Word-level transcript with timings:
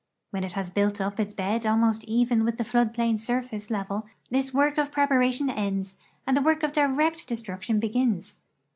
When 0.31 0.43
it 0.43 0.53
has 0.53 0.71
built 0.71 0.99
up 0.99 1.19
its 1.19 1.31
bed 1.35 1.63
almost 1.63 2.03
even 2.05 2.43
with 2.43 2.57
the 2.57 2.63
flood 2.63 2.91
plain 2.91 3.19
surface 3.19 3.69
level 3.69 4.07
this 4.31 4.51
work 4.51 4.79
of 4.79 4.89
prejjaration 4.91 5.47
ends 5.55 5.95
and 6.25 6.35
the 6.35 6.41
work 6.41 6.63
of 6.63 6.73
direct 6.73 7.27
destruction 7.27 7.79
begins. 7.79 8.37